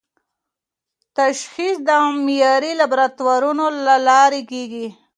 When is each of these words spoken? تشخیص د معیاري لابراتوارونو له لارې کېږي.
تشخیص 1.17 1.75
د 1.87 1.89
معیاري 2.25 2.71
لابراتوارونو 2.79 3.65
له 3.85 3.95
لارې 4.07 4.41
کېږي. 4.51 4.87